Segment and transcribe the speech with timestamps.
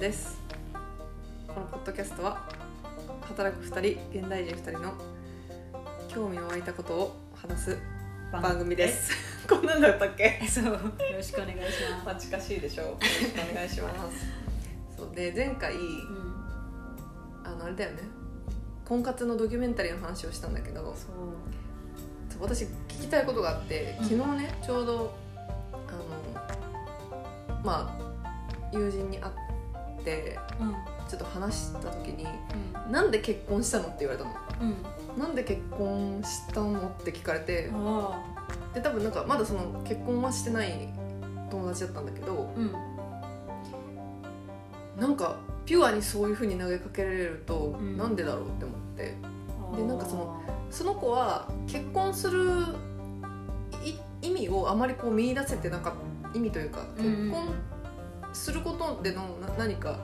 [0.00, 0.40] です。
[1.46, 2.48] このポッドキャストは
[3.20, 4.94] 働く2人現代人2人の
[6.08, 7.78] 興味の湧いたことを話す
[8.32, 9.12] 番組です。
[9.46, 10.40] こんなんだったっけ？
[10.48, 10.64] そう。
[10.64, 10.72] よ
[11.14, 11.60] ろしくお願いし
[11.92, 12.06] ます。
[12.06, 12.86] まあ近しいでしょう。
[12.86, 14.26] よろしくお願いします。
[14.96, 15.14] そう。
[15.14, 16.44] で前回うん。
[17.44, 17.98] あのあれだよね。
[18.86, 24.08] 婚活のドキュメンタリーの話をしたんだけどそう私聞きたいことがあってうん。
[24.08, 25.14] 昨日ねちょうど
[25.74, 29.34] あのまあ友人に会っ
[31.08, 32.26] ちょっと話した時に
[32.86, 34.30] うん「なんで結婚したの?」って言われたの？
[34.62, 34.76] うん
[35.20, 38.22] 「なんで結婚したの?」って聞かれてあ
[38.74, 40.88] で多分なんかまだその結婚はしてない
[41.50, 42.72] 友達だったんだけどあうん。
[45.00, 47.96] なんかピュアにそういう風に投げかけられると、ん。
[47.96, 49.16] なんでだろうって思って。
[49.76, 52.40] でなんかそのその子は結婚する
[53.84, 57.04] い意味をあまりこう見出せてなかった意味というかうん。
[57.04, 57.54] 結婚
[58.32, 59.98] することでのな何か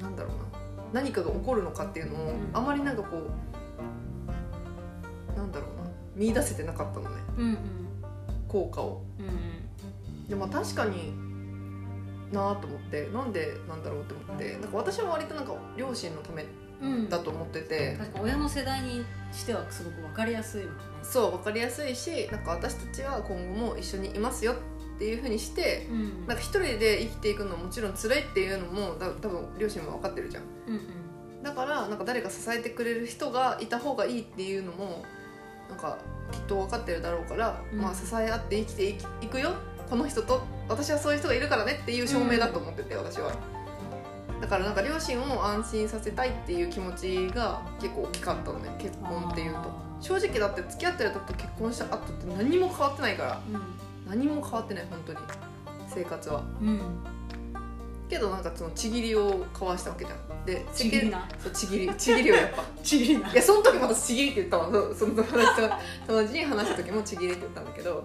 [0.00, 0.44] なんだろうな。
[0.92, 2.50] 何かが起こるのかっていうのを、ん。
[2.52, 3.18] あまりなんかこ
[5.34, 5.90] うなんだろうな。
[6.14, 7.16] 見出せてなかったのね。
[7.38, 7.58] うんうん。
[8.48, 9.02] 効果を。
[9.18, 11.12] うんでも確かに
[12.32, 13.08] なあと思って。
[13.12, 14.52] なんでなんだろうって思って。
[14.52, 16.44] なんか私は割となんか両親のため
[16.82, 16.92] うん。
[16.92, 24.54] うんだと思ってて、確か親の世代にしてはすごく分かりやすいもんねそう分かりやすいしなんか私たちは今後も一緒にいますよっ
[25.00, 26.26] ていうふうにしてうん。
[26.26, 30.42] なんか一人で生きていくのはもちろん辛いっていうのもだ多分両親も分かってるじゃん。
[30.68, 31.42] うんうん。
[31.42, 35.02] だからなんか誰か支えてくれる人がいた方がいいっていうのも
[35.70, 35.98] なんか
[36.30, 37.80] きっと分かってるだろうから、うん。
[37.80, 38.88] まあ支え合って生きて
[39.24, 39.54] いくよ。
[39.88, 43.32] この人と私はそういう人がいるからねっていう証明だと思ってて、私は。
[44.40, 49.58] だからなんか両親を安心させたいっていう気持ちが結構大きかったのね結婚っていうと。
[49.60, 53.40] あ正直だって付き合ってる時と結婚した後って何も変わってないから。
[53.52, 55.18] ー何も変わってない本当に。
[55.88, 56.42] 生活は。
[56.60, 56.68] うん。
[56.68, 56.80] うん
[58.10, 60.44] けどなんかそのちぎりを交わしたわけじゃん。
[60.44, 61.26] でちぎりな。
[61.38, 61.94] そうちぎり。
[61.94, 62.64] ちぎりをやっぱ。
[62.82, 63.32] ちぎりな。
[63.32, 65.70] いやその時も私ちぎりって言ったわそうその友達と
[66.08, 68.04] 友達に話した時もちぎりって言ったんだけど。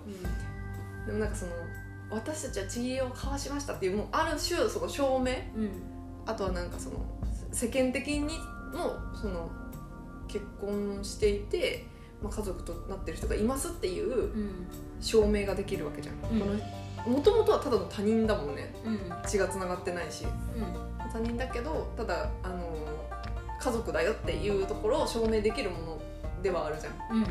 [1.07, 1.51] でもなんかその
[2.11, 5.31] 私たちはちぎりを交わしましたっていうもうある種その証明。
[5.57, 5.71] うん。
[6.27, 7.03] あとはなんかその
[7.51, 8.21] 世間的に
[8.73, 9.49] もその
[10.27, 11.87] 結婚していて、
[12.25, 14.67] まあ、家族となってる人がいますっていううん。
[14.99, 16.15] 証明ができるわけじゃん、
[17.11, 18.73] もともとはただの他人だもんね。
[18.83, 18.99] うん。
[19.27, 20.25] 血がつながってないし。
[21.13, 22.75] 他人だけどただあの
[23.59, 26.01] 家族だよっていうところを証明できるもの
[26.41, 26.93] ではあるじゃん。
[26.93, 27.25] っうんうん。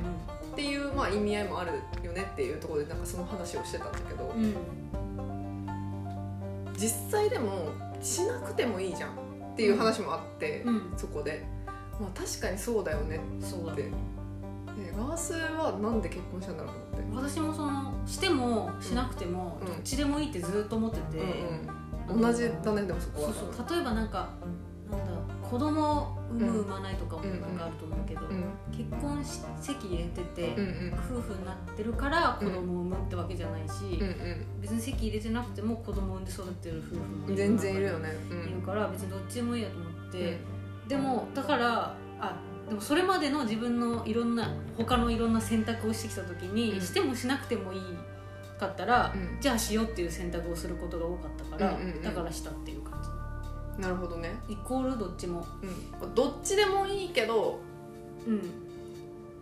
[0.55, 1.72] ていう、まあ、意味合いもある
[2.03, 4.55] よねっていうところでなんかその話をしてたんだけど、うん。
[6.76, 10.93] 実際でもしなくてもいいじゃんっていう話もあって、うん。
[10.97, 11.44] そこで、
[12.00, 13.75] まあ、確かにそうだよねそう
[14.77, 17.31] だってでガースはなんで結婚したんだろうと思って。
[17.31, 19.67] 私もそのしてもしなくてもうん。
[19.67, 21.19] どっちでもいいってずっと思ってて、
[22.09, 23.33] うんうん、同じだねでもそこは。
[23.33, 23.77] そうそう。
[23.77, 24.29] 例えばなんか
[24.91, 25.12] なんだ
[25.43, 30.95] 子供産む産まないとかもうんなんかあると思うけど、うん結婚し籍入れてて、うんうん。
[30.95, 37.37] 夫婦になってるから子供を産むってわけじゃないし、うん別に籍入れてなくても子供を産んで育ってる夫婦もうん。
[37.37, 38.51] 全然いるよねね、うん。
[38.51, 40.39] いるから別にどっちでもいいやと思って、
[40.83, 40.89] うん。
[40.89, 42.37] でもだからあ
[42.69, 46.80] でもそれまでの自分のいろんな他のいろんな選択をしてきた時に、うん。
[46.80, 47.80] してもしなくてもいい
[48.58, 49.41] かったら、うん。
[49.41, 52.02] じゃあしようっていう選択をすることが多かったから、うんうんうん。
[52.02, 52.94] だからしたっていう感
[53.78, 55.44] なるほどね、じイコールどっちも。
[56.00, 57.58] うん、どっちでもいいけど
[58.26, 58.30] う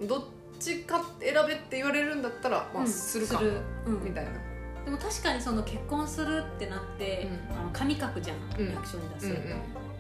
[0.05, 0.07] ん。
[0.07, 0.25] どっ
[0.59, 2.89] ちか選べって言われるんだったら、まあ、うん。
[2.89, 3.41] するか、
[3.87, 4.03] うん。
[4.03, 4.31] みたいな、
[4.85, 7.59] でも確かにその結婚するってなって、うん。
[7.59, 8.39] あの紙書くじゃん。
[8.73, 9.33] 役所に出す、うん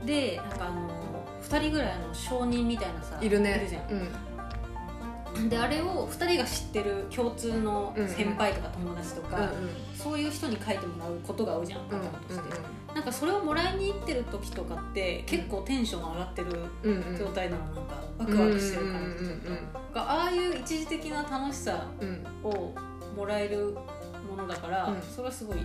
[0.00, 1.11] うん、でなんかあの
[1.42, 3.66] 2人ぐらいの証人みたいなさいるね。
[3.69, 3.91] じゃん。
[3.91, 5.48] うん。
[5.48, 9.48] であれを2人が知ってる共通の先輩とか友達とか、うん
[10.02, 12.58] そういう人に書いてもらうことが多いじゃんパうんターンとして、
[12.91, 17.16] うなんかそれをもらいに行ってる時とかって結構テンション上がってるんうんうん。
[17.16, 19.56] 状態なのなんかワクワクしてる感じとうんうんうん
[19.94, 22.26] かああいう一時的な楽しさうん。
[22.43, 22.75] を
[23.16, 23.76] もらえる
[24.28, 25.02] ものだから、うん。
[25.02, 25.61] それはすごいい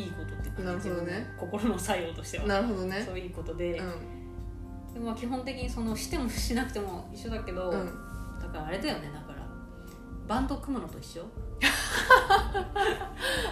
[0.00, 1.34] いいいことっていうかなるほどね。
[1.36, 2.46] 心の作用としては。
[2.46, 3.02] なるほどね。
[3.04, 3.86] そういうことで,、うでも
[5.04, 7.86] まあ基本的にそのしてもしなくても一緒だけど、んうん。
[8.40, 9.46] だからあれだよねだから。
[10.28, 11.24] バンド組むのと一緒。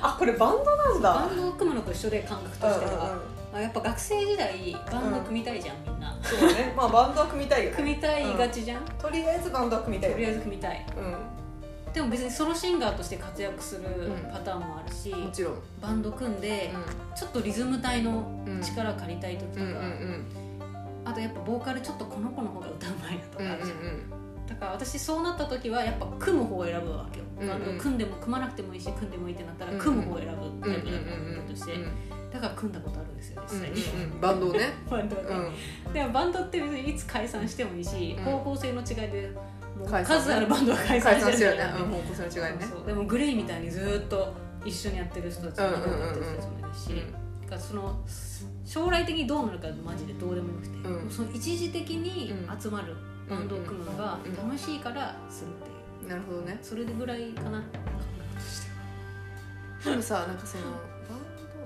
[0.00, 3.20] あこれバンドなんバンドを組むのと一緒で感覚としては、うんうんうん。
[3.52, 6.16] まあ、やっぱ学生時代バンド組みたいじゃん、みんな。
[6.22, 6.72] そうだね。
[6.76, 7.76] まあバンドは組みたいよね。
[7.76, 10.86] 組みたいがちじゃん、とりあえずバンドは組みたいよとりあえず組みたい。
[10.96, 11.92] うん。
[11.92, 14.30] でも別にソロシンガーとして活躍するうん。
[14.30, 15.54] パターンもあるし、もちろん。
[15.80, 16.72] バンド組んで、
[17.16, 18.62] ちょっとリズム隊のうん。
[18.62, 20.47] 力借りたい時とか、うんうんうん
[21.08, 27.78] あとやっぱボーカルちょっとこの子の方が歌うまいなとうんうんかあるじゃん、だから私そうなった時はやっぱ組む方を選ぶわけよ、うんうん。
[27.78, 29.84] 組んでも組まなくてもいいし組んでもいいってなったらうんうん。
[29.84, 30.90] 組む方を選ぶうんうんタイプ
[31.36, 31.72] だとして、
[32.32, 34.60] だから組んだことあるんですよ実際に、うんうんバンドをね。
[34.90, 35.92] バンドはうね、ん。
[35.92, 38.24] でもバンドって別にいつ解散してもいいし、うん。
[38.24, 39.30] 方向性の違いで
[40.04, 41.64] 数あるバンドは解散してるよね。
[41.64, 42.66] ん方向性の違いね。
[42.86, 44.34] でもグレイみたいにずーっと
[44.64, 47.18] 一緒にやってる人たちもやってる人たちもいるし、だ
[47.48, 47.98] からその
[48.64, 51.10] 将来的にどうなるかマジでどうでもよくて、うん。
[51.10, 52.94] その一時的に集まる
[53.28, 54.36] バンドを組むのがうん。
[54.36, 55.70] 楽しいからするって
[56.04, 56.10] いう。
[56.10, 56.58] なるほどね。
[56.62, 57.60] それぐらいかな。
[57.60, 58.68] 考え方として
[59.88, 61.18] はでもさなんかそのバン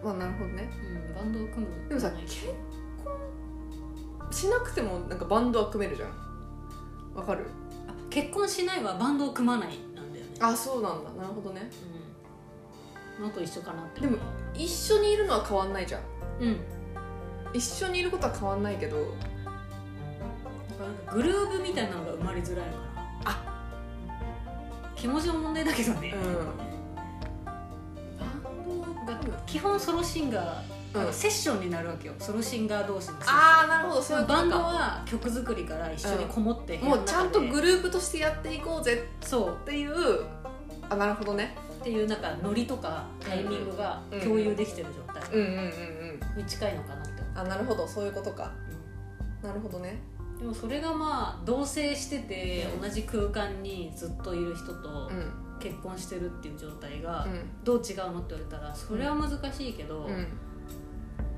[0.02, 0.70] ドまあなるほどね。
[1.10, 2.54] うん、バンドを組むでもさ結婚
[4.30, 6.10] しなくてもなんかバンドは組めるじゃん。
[7.14, 7.44] わかる？
[7.86, 10.32] あ結婚しないはバンドを組まないなんだよね。
[10.40, 11.10] あそうなんだ。
[11.12, 11.70] なるほどね。
[11.86, 11.91] うん
[13.22, 14.02] のと一緒かなって。
[14.02, 14.18] でも
[14.54, 16.02] 一緒にいるのは変わんないじゃん。
[16.40, 16.56] うん。
[17.54, 19.06] 一緒にいることは変わんないけどなん
[21.06, 23.38] かグルーブみたいなのが生まれづらいのかなあ。
[24.96, 26.26] 気持ちの問題だけどね、うん。
[29.06, 31.12] バンドが基本ソロシンガー、うん。
[31.12, 32.14] セッションになるわけよ。
[32.18, 33.38] ソロシンガー同士のセッション。
[33.38, 34.02] ああなるほど。
[34.02, 39.92] そういうバンドかは曲作りから一緒にこもって部屋もうちゃんとグループとしてやっていこうぜそうっていう。
[40.88, 45.60] あなるほどねっていうなんかノリとかタイミングが共有できてる状態うんうんうん
[46.34, 46.38] うん。
[46.38, 47.86] に近いのかなってあなるほど。
[47.88, 48.52] そういうことか。
[49.42, 49.98] なるほどね。
[50.38, 55.32] でもそれがまあ同棲しててうん同じ空間にずっといる人とうん。
[55.58, 57.64] 結婚してるっていう状態がうん。
[57.64, 60.26] どう違うのって言われたらそれは難しいけど、うん。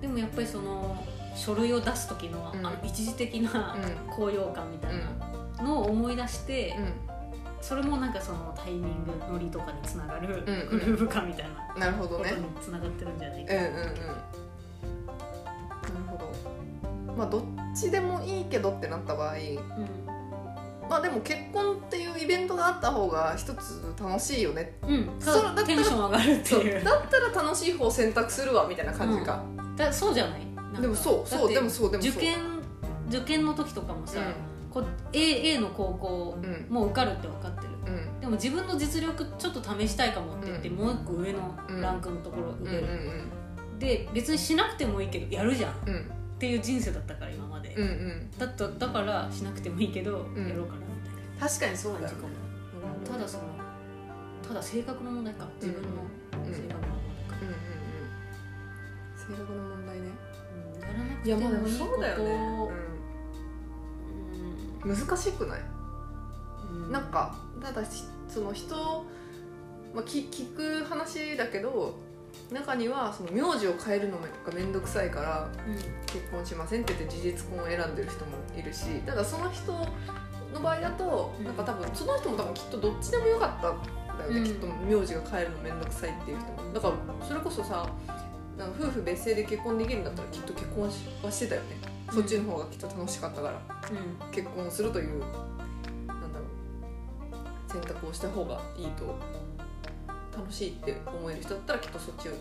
[0.03, 1.03] でもやっぱりその
[1.35, 2.67] 書類を出す時の,、うん。
[2.67, 3.77] あの一時的な
[4.15, 4.93] 高揚感みたい
[5.59, 6.77] なのを思い出して、
[7.67, 12.29] それもなんかそのタイミングノリとかにつながるうんグルーヴ感みたいなうんなるほどね。
[12.31, 13.75] ことにつながってるんじゃないかうんうんうん。
[13.75, 13.95] なる
[16.09, 17.15] ほど。
[17.17, 17.43] まあどっ
[17.75, 19.35] ちでもいいけどってなった場合
[20.91, 24.77] まあでも結婚っていうイベントがあった方が一つ楽しいよね。
[24.83, 26.85] うん、うん、それだったらテンション上がるっていう。
[26.85, 29.43] だったら楽しい方選択するわみたいな感じか、
[29.77, 30.43] だそうじゃない？
[30.83, 32.13] でもそうそうでもそうでもそう。
[32.13, 32.37] 受験
[33.09, 34.19] 受験の時とかもさ、
[34.75, 36.37] こう A, A の高校
[36.69, 37.69] もう受かるって分かってる。
[37.87, 38.21] うん。
[38.21, 40.75] でも自分の実力ちょっと試したいかもって言って、うん。
[40.75, 42.89] もう一個上のランクのところうんうん上る、
[43.79, 45.71] で別にしなくてもいいけどやるじゃん。
[45.71, 46.11] っうん。
[46.41, 48.31] ていう人生だったから今まで、うんうん。
[48.37, 50.49] だっただからしなくてもいいけど、ん。
[50.49, 53.17] やろうかなみたい確かにそうだよな感じかも。
[53.17, 53.45] ただその
[54.49, 55.47] ただ性格の問題か。
[55.61, 55.89] 自分の
[56.53, 57.47] 性格の問題か、
[59.17, 60.09] 性格の問題ね。
[60.09, 60.45] うん
[61.25, 61.93] やらなくてもいいこと。
[61.95, 62.84] うん、
[64.85, 65.61] 難しくない？
[66.71, 66.93] うん。
[66.93, 69.07] なんかただしその人、
[69.95, 71.99] まあ、き聞く話だけど
[72.53, 75.75] 中にはその名字を変えるのが面倒くさいからうん。
[76.07, 81.45] 結婚しませんって言って事実婚を選んでる人もいるしただその人の場合だと、うん。
[81.45, 84.45] なんか多分その人も多分きっとどっちでもよかったんだよね、うん。
[84.45, 86.73] きっと名字が変えるの面倒くさいっていう人も。
[86.73, 87.89] だからそれこそさ
[88.59, 91.77] なんか夫婦別姓で結婚できるんだったらきっと結婚しはしてたよね、
[92.13, 93.61] そっちの方がきっと楽しかったから
[93.91, 96.45] うん結婚するというなんだろ
[97.69, 99.19] う選択をした方がいいと
[100.37, 102.33] 楽しいって思える人だったらきっとそっちを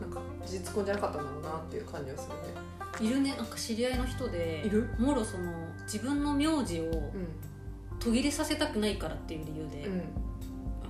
[0.00, 2.28] なんか事実婚じゃなかったんだろうなっていう感じはす
[3.00, 3.10] るね。
[3.10, 3.34] いるね。
[3.36, 4.88] なんか知り合いの人でいる？
[4.98, 5.52] もろその
[5.82, 7.12] 自分の名字をう
[8.00, 10.02] 途切れさせたくないからっていう理由で、ん、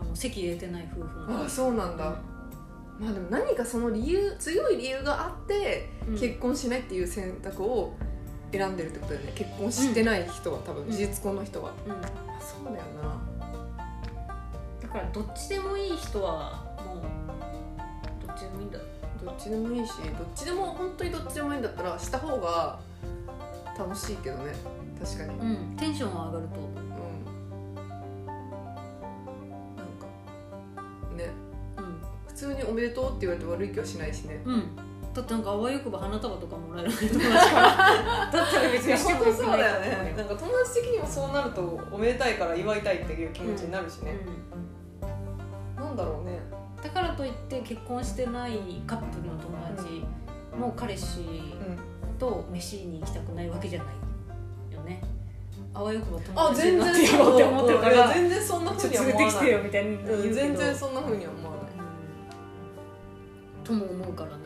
[0.01, 2.05] あの籍入れてない夫婦うん、ああそうなんだ、
[2.99, 6.19] まあでも何かその理由強い理由があってうん。
[6.19, 7.95] 結婚しないっていう選択を
[8.59, 9.33] 選んでるってことだよね。
[9.35, 10.91] 結婚してない人は多分うん。
[10.91, 11.93] 事実婚の人は、うん。
[11.93, 11.97] あ
[12.41, 13.21] そうだよな。
[14.81, 18.79] だからどっちでもいい人はもうどっちでもいいんだ。
[19.25, 22.79] どっちでもいいしどっちでも本当にどっちでもいいんだったらした方が
[23.79, 24.53] 楽しいけどね。
[25.03, 25.39] 確かに。
[25.39, 25.47] うん。
[25.49, 26.55] うんテンションは上がると。
[26.61, 26.75] 思う
[29.77, 30.07] なんか
[31.17, 31.31] ね。
[31.79, 32.01] うん。
[32.29, 34.41] 普通に「おめでとう」って言われて悪い気はしないしね。
[34.45, 37.69] うんだってなんかあわよくば花束とかもらえる友達から。
[38.33, 39.65] だったら別にしてもよくないと思うよ
[40.17, 44.17] なんか友達的にもそうなるとおめでたいから祝いたいっていう気持ちになるしね、
[45.77, 46.41] なんだろうね。
[46.59, 48.53] うんだからといって結婚してない
[48.87, 50.05] カップルの友達
[50.55, 55.01] も彼氏うんと飯に行きたくないわけじゃないよね。
[55.73, 61.65] あわよくばあ友達に全然なってよって思ってるから全然そんなふうにはちょっと連れてきて思わないよみたいに言うけど、うん全然そんなふうには思わない。
[63.65, 64.37] とも思うからね、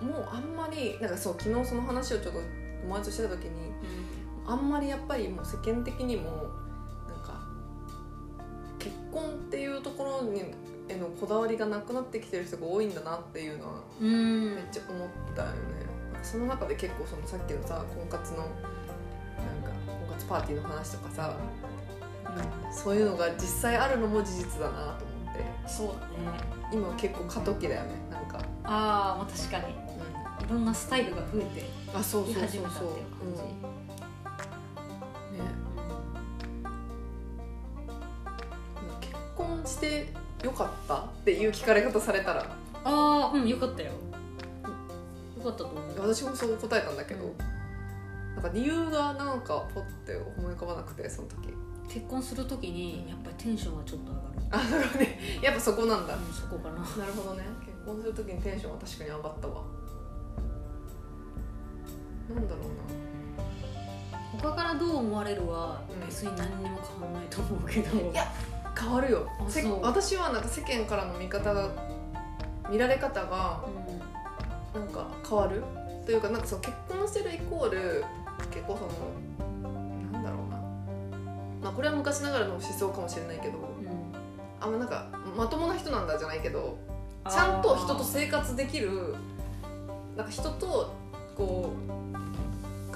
[0.00, 2.40] もうあんまりなんかそう昨日その話をちょっと
[2.82, 3.50] 友達としてた時に
[4.46, 6.30] あんまりやっぱりもう世間的にも
[7.08, 7.40] なんか
[8.78, 10.42] 結婚っていうところに
[10.88, 14.54] へのこだわりがなくなってきてる人が多いんだなっていうのはうん。
[14.54, 15.56] めっちゃ思ったよね、
[16.22, 18.56] その中で結構そのさっきのさ婚活のなんか
[19.86, 21.36] 婚活パーティーの話とかさ
[22.72, 25.44] そういうのが実際あるのも事実だなと思って。
[25.68, 26.60] そうだね。
[26.72, 29.72] 今結構過渡期だよねなんか、ああまあ確かに。
[29.72, 29.89] い
[30.50, 32.48] ろんなスタイルが増えてあそうそうきそうそう。
[32.48, 35.44] 始めたっていう感じ、うんね。
[39.00, 40.12] 結婚して
[40.44, 42.44] よかったっていう聞かれ方されたら。
[42.82, 43.90] ああうんよかったよ。
[43.90, 43.94] よ
[45.44, 45.84] かったと思う。
[46.00, 47.36] 私もそう答えたんだけど、うん。
[48.34, 51.54] なんか理由がなんかポッて思い浮かばなくてその時。
[51.92, 54.28] 結婚するときにやっぱりテンションがちょっと上がる。
[54.50, 55.18] あなるほどね。
[55.42, 56.74] やっぱそこなんだ、うんそこかな。
[56.78, 57.42] なるほどね。
[57.66, 59.62] 結婚する時にテンションは確かに上がったわ
[62.34, 62.64] なんだろう
[64.40, 68.24] 他からどう思われるはうん別に何にも変わんないと思うけど、いや
[68.64, 69.28] な変わるよ。
[69.48, 69.82] せあそう。
[69.82, 71.70] 私はなんか世間からの見方が
[72.70, 73.64] 見られ方が
[74.74, 75.62] うなんか変わる？
[76.06, 78.04] というかなんかそう結婚してるイコール
[78.50, 78.90] 結構その
[80.12, 80.56] なんだろうな。
[81.62, 83.58] まあこれは昔ながらの思想かもしれないけど。
[83.58, 83.90] んうん。
[84.62, 85.06] あんまなんか
[85.36, 86.76] まともな人なんだじゃないけど
[87.30, 89.14] ちゃんと人と生活できる
[90.16, 90.94] なんか人と
[91.34, 91.92] こう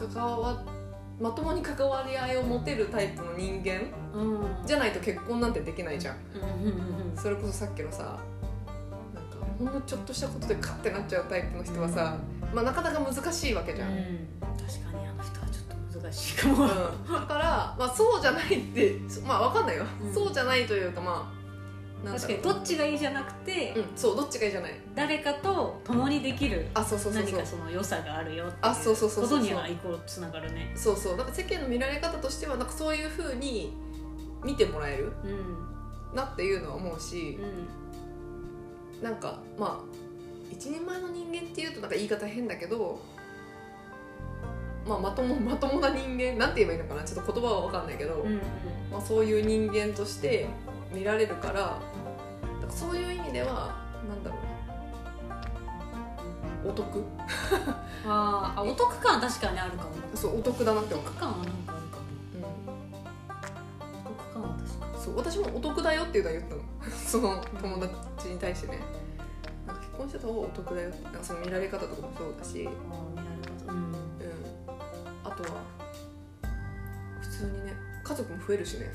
[0.08, 0.62] 関わ
[1.20, 3.82] まともに関わり合いを持てるタイプの人間
[4.12, 4.66] うん。
[4.66, 6.16] じゃないと結婚なんてできないじゃん。
[6.34, 6.42] うん。
[6.42, 8.18] うんうんそれこそさっきのさ
[9.14, 12.16] なんかほんのちょっとしたことでカッてなっちゃうタイプの人はさ、
[12.52, 13.98] まあ、なかなか難しいわけじゃん、うん。
[13.98, 16.74] うん確かにあの人はちょっと難しいかも、だ
[17.26, 20.12] から、まあ、そうじゃないってまあわかんないよ、うん。
[20.12, 21.43] そうじゃないというかまあ
[22.12, 24.72] 確かにどっちがいいじゃなくて、うんそうどっちがいいじゃない。
[24.94, 30.72] 誰かと共にできるあそうそうそう何かその良さがあるよってあそうそうそうそうことにはイコールつながるね。
[30.76, 31.16] そうそう。
[31.16, 33.72] なんか世間の見られ方としてはなんかそういうふうに
[34.44, 36.16] 見てもらえるうん。
[36.16, 39.04] なっていうのは思うしう、ん。
[39.04, 39.94] なんかまあ
[40.50, 43.00] 一人前の人間っていうとなんか言い方変だけど、
[44.86, 47.02] まあ、まとも まともな人間なんて言えばいいのかな？
[47.04, 48.40] ちょっと言葉は分かんないけど、うんうん。
[48.92, 50.46] まあ、そういう人間として
[50.92, 51.80] 見られるから
[52.74, 53.72] そういう意味では
[54.08, 54.40] なんだろう。
[56.66, 57.04] なお得。
[58.06, 59.90] あーあお得感は確かにあるかも。
[60.14, 62.02] そうお得だなってお思う、得感はなんかあるかも。
[62.34, 62.44] うん
[64.04, 66.62] お得感は確かそう私もお得だよっていうのは言ったの。
[67.06, 68.80] その友達に対してね。
[69.66, 73.30] なんか結婚してた方がお得だよなんかその見られ方とかもそうだし、うん、にあー見られ
[73.66, 73.72] 方。
[73.72, 73.94] うん。
[75.24, 75.60] あとは
[77.20, 78.92] 普通にね家族も増えるしね、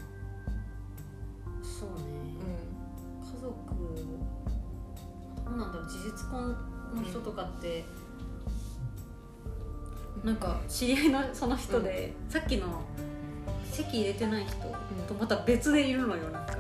[6.32, 6.56] ろう
[6.96, 7.86] 事実婚の人とかって、
[10.24, 12.84] ん、なんか知り合いのその人で、さっきの
[13.72, 14.56] 籍入れてない人
[15.08, 16.60] とまた別でいるのよなんか。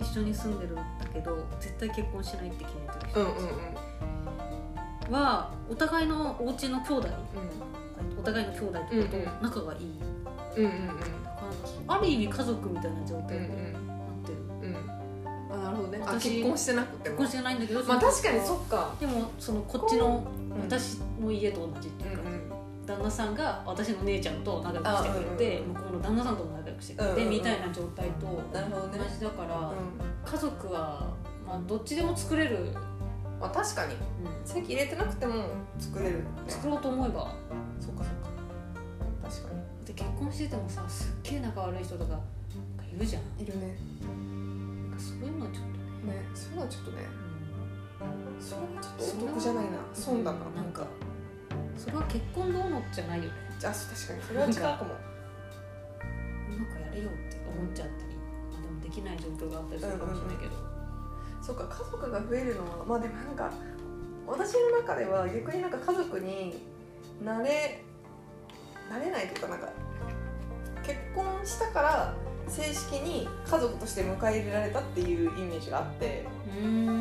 [0.00, 3.46] 一緒に住んでるんだけど絶対結婚しないって決めてる人うんうんうん。
[3.46, 7.08] たちはお互いのお家の兄弟。
[7.08, 7.12] う
[8.18, 8.78] お互いの兄弟と？
[8.78, 9.92] かと仲がいい、ん
[10.56, 10.98] うんうんうん。
[11.86, 13.71] ある意味家族みたいな状態にうんうん
[16.20, 17.16] 結婚してなくても。
[17.16, 18.94] 結婚してないんだけどまあ確かにそっか。
[19.00, 22.24] でもそのこっちのうん私の家と同じっていうか、
[22.86, 28.40] 旦那さんが私の姉ちゃんと仲良くしてくれて、向こうの旦那さんとも仲良くしてくれて、みたいな状態と同ね。
[29.08, 30.30] じだから、うん。
[30.30, 31.14] 家族は、
[31.46, 32.72] まあ、どっちでも作れる、
[33.40, 33.94] まあ確かに。
[34.44, 35.44] 籍入れてなくても
[35.78, 36.24] 作れるね。
[36.48, 37.34] 作ろうと思えば
[37.80, 38.28] そっかそっか。
[39.22, 39.48] 確か
[39.86, 42.18] で結婚しててもさすっげえ仲悪い人とか
[42.94, 43.22] いるじゃん。
[43.38, 43.76] にいるね。
[44.90, 45.71] なんかそういうのはちょっと
[46.02, 47.22] ね、ねそういうのはちょっとね
[48.38, 49.70] うそれはちょっとお得じゃないな。
[49.94, 50.38] 損だな。
[50.50, 50.86] なんか
[51.76, 53.30] それは結婚どうのじゃないよね。
[53.58, 54.94] じゃあ確かにそれは違うかも。
[56.52, 58.16] うまくやれよって思っちゃったり、
[58.52, 60.52] まあ、でもできない状況があったりするかもしれないけど、
[61.40, 63.50] そうか家族が増えるのはまあでもなんか
[64.26, 66.66] 私の中では逆になんか家族に
[67.22, 67.82] なれ
[68.90, 69.68] なれないというかなんか
[70.82, 72.14] 結婚したから
[72.52, 76.26] 正式に家族として迎え入れられたっていうイメージがあって
[76.60, 77.00] うん。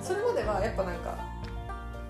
[0.00, 1.18] それまではやっぱなんか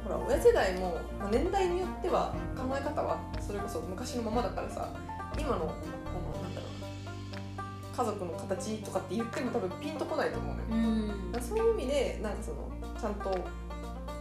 [0.04, 4.90] ほら親世代もまあ年代によっては考え方はそれこそ昔のままだからさ
[5.38, 11.14] 今のこのなんだろうな家族の形とかって言っても多分ピンとこないと思うのよ。
[11.38, 13.38] うそういう意味でなんかそのちゃんと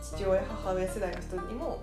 [0.02, 1.82] 父親母親世代の人にも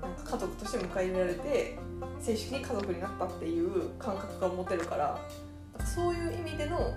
[0.00, 1.78] なんか家族として迎え入れられて
[2.20, 5.18] 正式に家族になったっていう感覚が持てるから
[5.84, 6.94] そういう意味での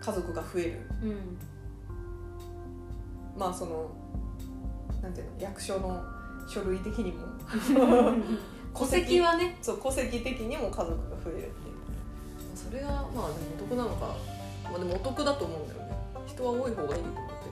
[0.00, 0.80] 家族が増える。
[1.02, 1.38] うん
[3.38, 3.90] まあその
[5.00, 6.02] なんていうの役所の
[6.48, 7.26] 書類的にも。
[8.74, 9.58] 戸籍はね。
[9.60, 11.52] そう戸籍的にも家族が増えるっていう。
[12.54, 14.14] それがまあでもお得なのか。
[14.64, 15.96] まあでもお得だと思うんだよね。
[16.26, 17.42] 人は多い方がいいと思って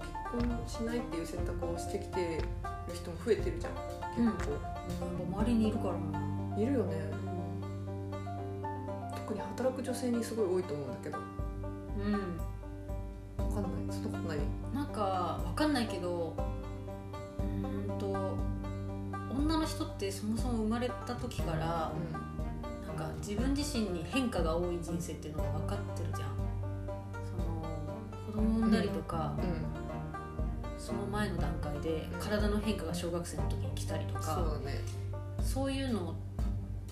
[0.00, 2.42] 結婚しないっていう選択をしてきて
[2.90, 3.72] る人も増えてるじゃん。
[4.14, 4.58] 結構、
[5.40, 6.58] 周りにいるからな。
[6.58, 6.96] いるよね。
[9.14, 11.18] 特に働く女性にすごい多いと思うんだけど。
[11.18, 11.20] う
[12.02, 12.40] ん。
[13.36, 13.96] 分かんない。
[13.96, 14.38] そんなことない？
[14.74, 16.34] なんかわかんないけど
[17.38, 18.36] うーんと
[19.30, 21.92] 女の人ってそもそも生まれた時から
[22.86, 26.28] なんか自分自身に変化が多い人生っていうのが分かってるじゃん。
[27.24, 27.44] その
[28.26, 29.56] 子供産んだりとか、うん、うん、
[30.80, 34.80] その前の段階で体の変化が小学生の時に来たりとそうね。
[35.42, 36.14] そういうの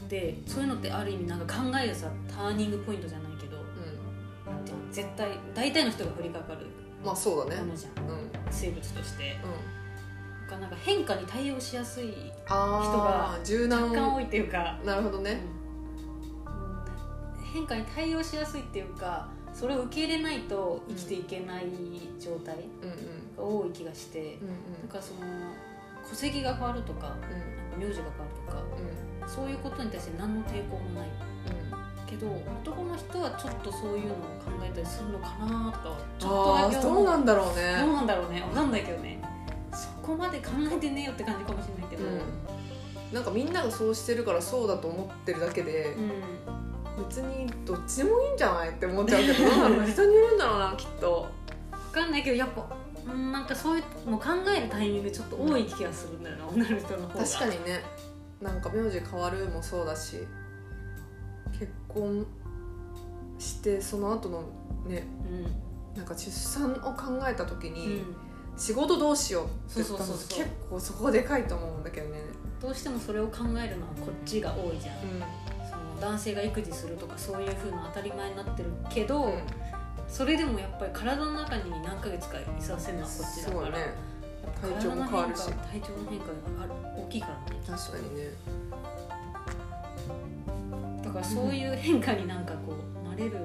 [0.04, 4.64] ってそういうのってある意味なんか考えるさターニングポイントじゃないけどうなん。
[4.64, 6.70] ていうの絶対大体の人が降りかかるん
[7.04, 7.62] まあそうだね。
[7.62, 8.04] ものじゃん。
[8.04, 8.14] うん。
[8.14, 9.36] うん生物として。
[10.42, 12.12] だからなんか変化に対応しやすい
[12.48, 13.86] ああ柔軟を。
[13.88, 15.40] 若干多いっていうか、なるほどね。
[16.46, 17.44] うん。
[17.52, 21.64] 変化に対応しやすいっていうかそれを受け入れないと生きていけない
[22.20, 22.54] 状態。
[22.82, 25.20] うんうんが多い気がして、うんなんかその
[26.08, 27.16] 戸籍が変わるとか
[27.76, 27.80] うん。
[27.80, 28.62] 名字が変わるとか
[29.22, 29.28] うん。
[29.28, 31.08] そういうことに対して何の抵抗もない。
[32.06, 32.26] けど
[32.64, 36.92] 男の人はちょっとそういうのを考えたりするのかなとちょっとあだけ思う。
[36.92, 38.40] あどうなんだろうどうねなんだろうね。
[38.40, 39.20] わかんないけどね。
[39.72, 42.20] そこまで考えてねえよって感じかもしれないけど、うん。
[43.12, 45.94] なんかみんながそうしてるからそうだと思ってるだけで
[46.96, 47.04] うん。
[47.06, 49.34] 別にどっちでもいいんじゃないって思っちゃうけど
[49.86, 51.28] 人によるんだろうなきっと。
[51.92, 52.66] 分かんないけどやっぱ
[53.12, 57.24] うんなんかそういうのを考えるタイミングちょっと多い気がするんだよな、女の人の方が。
[57.24, 57.82] 確かにね。
[58.40, 60.18] なんか名字変わるもそうだし
[61.58, 62.24] 結婚
[63.36, 64.44] してその後の
[64.86, 65.04] ね
[65.96, 68.16] なんか出産を考えた時うん、に、うん。
[68.56, 70.38] 仕事どうしようってそうそうそうそう。
[70.38, 72.20] 結構そこでかいと思うんだけどね。
[72.60, 74.96] どうしてもそれを考えるのはこっちが多いじゃん。
[74.96, 74.98] う
[75.68, 79.42] その男性が育児するとかそういうふうな当たり前になってるけど、ん、うん、
[80.08, 83.94] それでもやっぱり体の中に何ヶ月かいさせるのはこっちだから、ね。
[84.60, 85.42] 体調も変わるし。
[85.42, 87.60] 体の変化体調の変化がある大きいからね。
[87.66, 88.58] 確かにね。
[91.04, 93.38] だからそういう変化になんかこう慣れる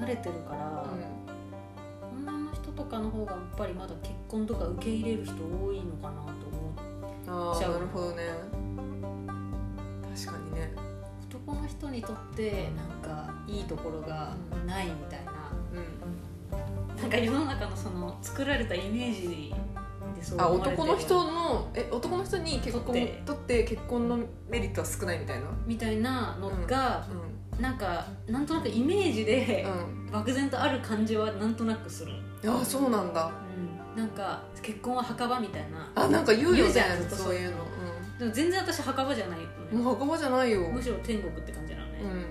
[0.00, 6.74] 慣れてるから、う女の人とかの方がやっぱりまだ結婚とか受け入れる人多いのかなと思
[7.26, 8.22] うんああじゃあなるほどね。
[10.16, 10.72] 確かにね。
[11.28, 14.34] 男の人にとってなんかいいところが
[14.66, 15.33] ないみたいな、うん
[17.04, 19.54] なんか世の中のその作られたイメージ
[20.16, 23.22] でそうあ思われてる男の人のえ男の人に結婚とって。
[23.26, 25.46] とって結婚のメリットは少ないみたいな？
[25.66, 27.06] みたいなのが、
[27.58, 30.10] うなんかなんとなくイメージで、んうん。
[30.10, 32.12] 漠然とある感じはなんとなくする、
[32.46, 33.30] ああそうなんだ。
[33.94, 35.92] うん、なんか結婚は墓場みたいな。
[35.94, 36.72] あなんか言うよね
[37.10, 37.56] そういうの。
[38.18, 39.40] でも全然私墓場じゃない
[39.74, 40.62] もう墓場じゃないよ。
[40.70, 42.26] むしろ天国って感じなのね、うん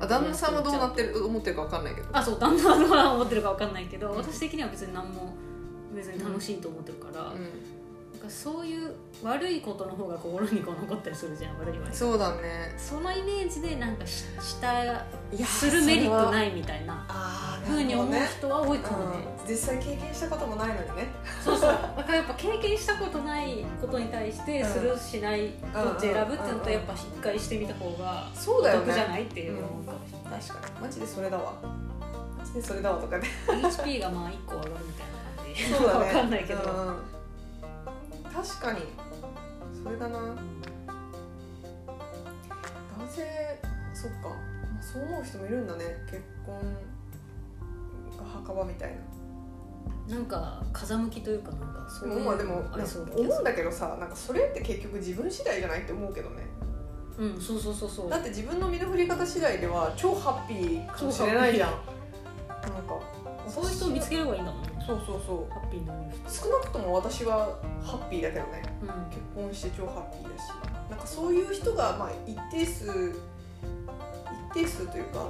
[0.00, 2.08] あ旦那さんはどうなってる思ってるかわかんないけど。
[2.12, 4.16] あそう旦那はどう思ってるか分かんないけど、うん。
[4.18, 5.34] 私的には別に何も
[5.94, 7.73] 別に楽しいと思ってるから、うん
[8.24, 12.74] かそういう悪いことの方が心にこう残ったりするじゃん悪いそうだね。
[12.76, 19.18] そのイメージでなんかし下いやするメリットいないみたいなああふうに思う人は多いかもね。
[19.28, 21.08] うん実際経験したこともないのにね。
[21.44, 21.70] そうそう。
[21.70, 28.84] だからやっぱ経験したことないことに対してうんするしないどっち選ぶっていうのとやっぱしっかりしてみた方がそうだよね。
[28.84, 30.80] お得じゃないっていう思うかもしれない、確かに。
[30.86, 31.52] マジでそれだわ。
[32.38, 33.28] マジでそれだわとかね。
[33.46, 35.06] HP がまあ1個上がるみたい
[35.36, 35.74] な感じ。
[35.74, 36.06] そうだね。
[36.06, 37.13] わかんないけど、うん
[38.34, 38.80] 確かに。
[39.82, 40.18] それだな。
[40.18, 40.34] 男
[43.08, 43.22] 性
[43.94, 44.34] そっか、ま
[44.80, 45.84] あ、そう思う人もいるんだね。
[46.10, 46.58] 結婚
[48.18, 48.90] が墓場みたい
[50.08, 50.16] な。
[50.16, 51.88] なんか風向きというかなんか。
[51.88, 56.42] そういうまあでも思うんだけどさなんかそれって結局自分次第じゃないって思うけどね。
[57.16, 58.10] うんそうそうそうそう。
[58.10, 61.70] だって自分の身の振り方次第では超ハッピーかもしれないじゃん。
[61.70, 61.80] なん
[62.82, 63.00] か
[63.46, 64.62] そういう人を見つければいいんだもん。
[64.62, 65.52] ねそうそうそう。
[65.52, 68.62] ハッピーになれる人少なくとも私はハッピーだけどね。
[68.82, 68.88] うん。
[69.10, 70.48] 結婚して超ハッピーだし。
[70.90, 75.26] なんかそういう人がまあ一定数一定数というか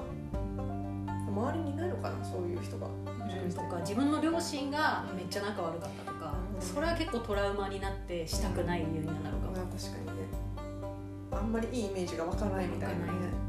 [1.29, 2.88] 周りにいないのかなそういう人が。
[2.88, 6.61] もしかしてとか自分の両親がめっちゃ仲悪かったとか、うん。
[6.61, 10.25] それは結構トラウマになってしたくない理由にはなるかも、まあ確かにね。
[11.31, 13.12] あんまりいいイメージが湧かないみたいなね。
[13.12, 13.43] ト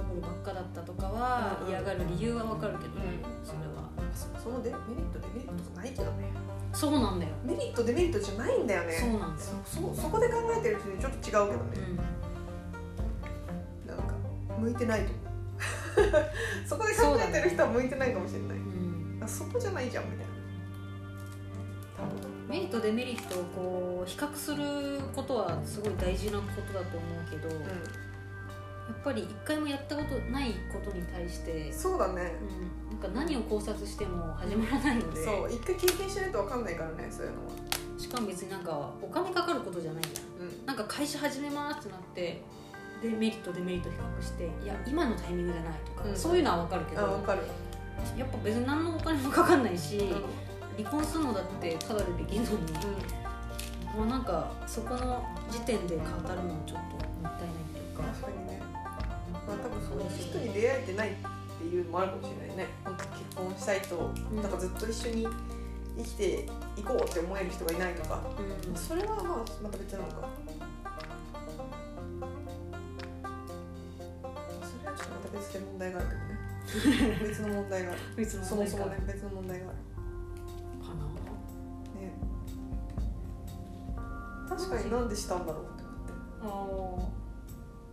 [0.00, 3.00] ラブルばっかだったとかはうん嫌がる理由はわかるけど、うん。
[3.44, 3.90] それは。
[4.14, 6.32] そそのデメリットデメリットとかないけどね。
[6.72, 7.32] そうなんだよ。
[7.44, 8.92] メリットデメリットじゃないんだよね。
[8.92, 11.50] そうなんだよ、そそそこで考えてる人にちょっと違うけどね、
[13.86, 14.14] なんか
[14.58, 15.20] 向いてないと思う。
[16.66, 18.58] そこで考えてる人は向いてないかもしれない。
[19.28, 20.30] そこじゃないじゃんみたいな。
[22.48, 27.60] メリットデメリットをこう比較することはすごい大事なことだと思うけど、や
[28.90, 32.34] っぱり一回もやったことないことに対して、そうだね。
[32.90, 37.52] うん、なんか何を考察しても始まらないので、そう一回経験しないと分かんないからねそういうのは。
[37.98, 40.46] しかも別になんかお金かかることじゃないじゃん。
[40.46, 40.66] うん。
[40.66, 42.42] なんか会社始めますってなって
[43.02, 46.16] デメリットデメリット比較していや今のタイミングじゃないとか、うん。
[46.16, 47.42] そういうのは分かるけどあ分かる、
[48.16, 50.84] やっぱ別に何のお金もかかんないし、うん。
[50.84, 52.56] 離婚するのだってただでできるのに、
[53.96, 56.22] もうなんかそこの時点で語るのは
[56.66, 58.02] ちょっともったいないっていうか。
[58.04, 58.46] 確かに。
[58.46, 58.49] ね
[59.50, 61.12] まあ多分そういう人に出会えてないっ
[61.58, 62.66] ていうのもあるかもしれないね。
[62.84, 64.36] 本当結婚したいと、ん。
[64.40, 65.26] なんかずっと一緒に
[65.98, 68.22] 生きていこうって思える人がいないとか。
[68.38, 68.76] うん。
[68.76, 70.28] それはまあまた別なのか。
[74.62, 77.18] それはちょっとまた別で問題があるけどね。
[77.26, 78.00] 別の問題がある。
[78.16, 79.76] 別のそもそもね別の問題がある。
[80.86, 81.04] かな。
[81.98, 82.14] ね。
[84.48, 85.82] 確かになんでしたんだろうって
[86.46, 87.10] 思って。
[87.16, 87.19] あ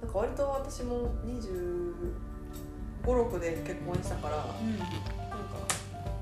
[0.02, 1.94] なんか割と私も2
[3.04, 4.54] 5 6で結婚したからなんか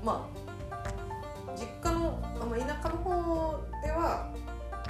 [0.00, 4.32] うんまあ実家のあまあ田舎の方では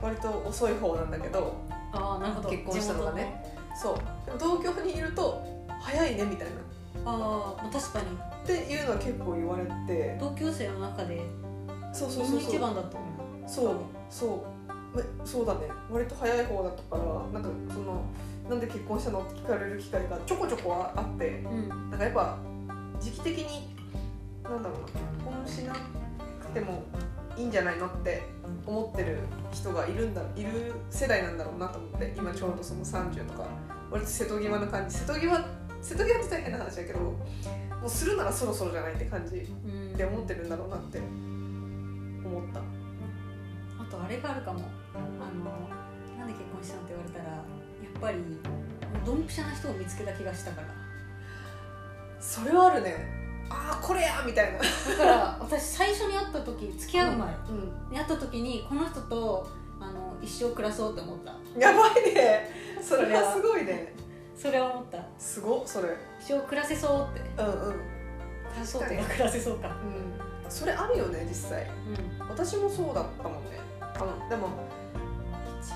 [0.03, 1.57] 割と遅い方なんだけど
[1.92, 3.42] ああなるほど結婚したのがね。
[3.75, 3.96] そう。
[4.27, 5.42] でも東京にいると
[5.81, 6.53] 早いねみたいな。
[6.53, 8.07] 地元のああ確かに。
[8.07, 10.16] っていうのは結構言われて。
[10.20, 11.20] 同級生の中で
[11.92, 12.61] そうそうそう一そう。
[12.61, 12.99] 番だった
[13.49, 13.75] そう。
[14.11, 14.27] そ
[14.94, 14.96] う。
[14.96, 15.61] めそうだね。
[15.90, 18.03] 割と早い方だったからなんかその
[18.48, 21.68] なんで結婚したのって聞かれる機会がちょこちょこはあってうん。
[21.90, 22.38] なんかやっぱ
[23.00, 23.74] 時期的に
[24.44, 26.85] なんだろうな結婚しなくても
[27.37, 28.22] いいんじゃないのって
[28.64, 29.18] 思ってる
[29.52, 33.46] 人がいるんだいる世代なんだろうなと思って今ちょうどその30とか
[33.90, 34.96] 割と瀬戸際な感じ。
[34.98, 35.44] 瀬戸際
[35.82, 37.14] 瀬戸際って大変な話だけども
[37.85, 39.96] うするならそろそろじゃないって感じうん。
[39.96, 40.98] で思ってるんだろうなって
[42.24, 42.61] 思った。
[42.61, 42.62] あ
[43.90, 44.61] とあれがあるかも。
[44.94, 45.68] あの
[46.18, 47.44] なんで結婚したのって言われたら
[48.00, 48.18] ぱり
[49.04, 50.68] ドンピシャな人を見つけた気がしたから。
[52.20, 53.14] それはあるね。
[53.48, 54.24] ああこれや！
[54.26, 54.59] みたいな。
[54.59, 54.64] だ
[54.96, 57.28] から私最初に会った時付き合う前。
[57.28, 57.90] うん。
[57.90, 59.48] に会った時にこの人と
[59.80, 61.32] あの一生暮らそうって思った。
[61.59, 62.50] やばいね。
[62.82, 63.32] それは。
[63.32, 63.94] すごいね。
[64.37, 64.98] それは思った。
[65.18, 65.88] すごっそれ。
[66.20, 67.42] 一生暮らせそうって。
[67.42, 67.72] うんうん。
[67.72, 69.68] 暮らそうって暮らせそうか。
[69.68, 69.70] う
[70.48, 70.50] ん。
[70.50, 71.62] それあるよね実際。
[71.62, 71.66] う
[72.28, 73.59] 私もそうだったもんね。
[73.80, 74.48] あのでも
[74.86, 74.86] 一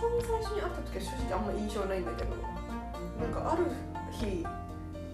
[0.01, 2.37] 番最初に会った時は正直あんま印象ないんだけど
[3.21, 3.65] なんかある
[4.13, 4.45] 日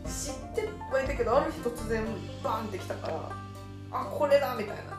[0.07, 2.05] 知ってはいたけどある日突然
[2.43, 3.47] バーンってきたから
[3.91, 4.97] あこれだみたいな。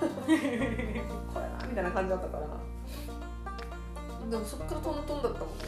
[0.00, 2.46] これだみたいな感じだったから。
[4.30, 5.64] でもそっからトントンだったもんね。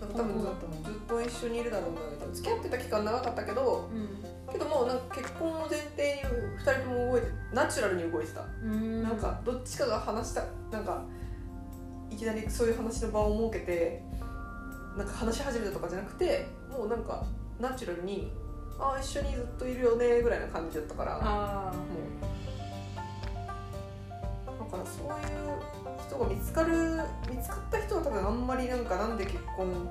[0.00, 2.34] なんか多分ずっとずっと一緒にいるだろうなみたいな。
[2.34, 3.88] 付き合ってた期間長かったけど
[4.52, 8.42] けどもうなんか結婚を前提に2人とも動いてナチュラルに動いてた。
[8.42, 9.02] ん。
[9.02, 11.02] なんかどっちかが話したなんか
[12.14, 14.00] いきなりそういう話の場を設けて
[14.96, 17.24] なんか話し始めたとかじゃなくてもうなんか
[17.58, 18.32] ナチュラルに
[18.78, 21.74] 「ああ一緒にずっといるよね」ぐらいな感じだったからもあう。
[24.46, 25.58] だからそういう
[26.06, 29.90] 人が見つかる見つかった人は多分あんまりなんかなんで結婚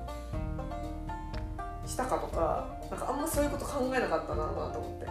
[1.84, 5.06] したかとかなんかあんまそういうこと考えなかったなと思って。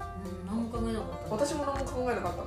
[0.00, 1.34] あ、うん、何も考えなかった。
[1.46, 2.46] 私も何も考えなかったの。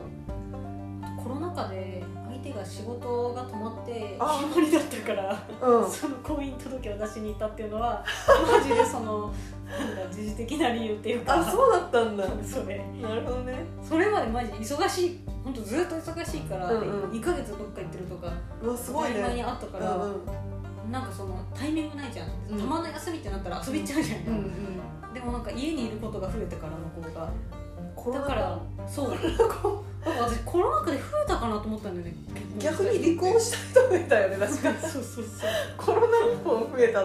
[1.23, 2.18] コロナ禍で相
[2.51, 4.39] 手が仕事が止まってあ。
[4.41, 5.91] 決まりだったからうん。
[5.91, 8.03] その婚姻届を出しに行ったっていうのは
[8.51, 9.33] マジでその
[9.67, 12.25] なんだ時事的な理由っていうかあそうだったんだ。
[12.43, 12.77] それ。
[13.01, 13.65] なるほどね。
[13.81, 17.11] それまでマジ忙しい本当ずっと忙しいから、うんうん。
[17.11, 19.33] 2ヶ月どっか行ってるとかうわすごいね。
[19.33, 20.23] にあったから、うん
[20.85, 20.91] うん。
[20.91, 22.59] なんかそのタイミングないじゃん、うん。
[22.59, 24.79] たまの休みってなったら遊びちゃうじゃん、うんうん
[25.13, 27.31] でもなんか家にいることが増えてからの子が
[28.03, 29.11] コロナだからそう。
[29.11, 29.23] だか
[30.05, 32.13] ら 私コロナ禍で増えたかなと思ったんだよね。
[32.57, 34.77] 逆に離婚した人増えたよね確かに。
[34.81, 35.25] そうそうそう
[35.77, 37.01] コロナ以降増えた。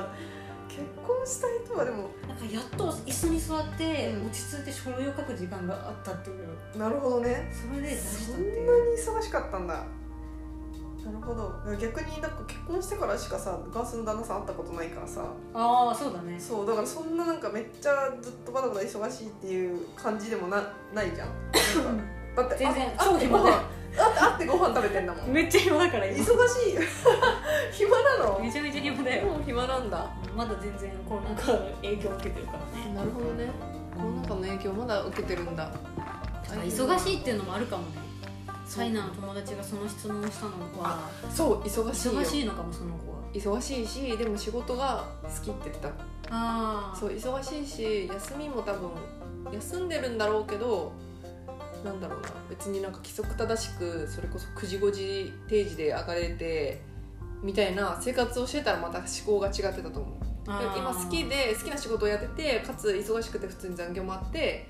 [0.69, 2.09] 結婚した人はでも。
[2.29, 4.27] なんかやっと椅子に座ってうん。
[4.27, 6.79] 落ち着いて書類を書く時間があったっていう。
[6.79, 7.53] なるほどね。
[7.53, 9.85] それでそんなに忙しかったんだ
[11.05, 11.53] なるほど。
[11.77, 15.23] 逆になんか結婚してからしかさガースの旦那さん会ったことないからさ。
[15.53, 16.39] ああそうだね。
[16.41, 20.63] そうだからそんななんかめっちゃずっとバタバタ忙しいっていう感じでもな
[20.95, 21.29] ないじゃん。
[21.85, 25.31] なんかだって全然あ会ってご飯だって会ってご飯食べてんだもん。
[25.31, 26.79] めっちゃ暇だから忙今しい。
[27.71, 28.39] 暇なの？
[28.41, 29.27] めちゃめちゃ暇だよ。
[29.27, 30.11] もう暇なんだ。
[30.35, 32.95] まだ全然コロナ禍の影響を受けてるからね。
[32.95, 33.51] なるほどね。
[33.95, 35.71] コロナ禍の影響まだ受けてるんだ。
[36.51, 38.04] 忙しいっていうのもあるかもね
[38.67, 42.21] サイナーの友達がその質問をしたのはそう忙しいよ。
[42.21, 43.19] 忙しいのかもその子は。
[43.33, 45.89] 忙しいしでも仕事が好きって言ってた。
[46.31, 48.91] ああそう忙しいし休みも多分
[49.53, 50.93] 休んでるんだろうけど
[51.85, 52.29] なんだろうな。
[52.49, 56.83] 別になんか規則正しくそれこそ9時5時定時で上がれて
[57.43, 60.25] みたいな生活をしてたらまた思考が違ってたと思う。
[60.47, 64.69] 今好きで好きな仕事をやっててかつ忙しくて普通に残業もあって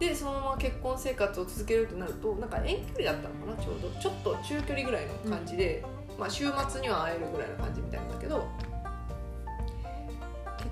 [0.00, 4.00] でそのまま結婚生活を続けるとなるとなんか遠距離だったのかなちょうど。
[4.00, 5.84] ちょっと中距離ぐらいの感じで、
[6.18, 8.48] まあ、週末には会えるぐらいの感じみたいなんだけど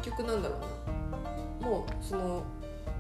[0.03, 0.61] 結局なんだろう
[1.63, 1.69] な。
[1.69, 2.43] もうその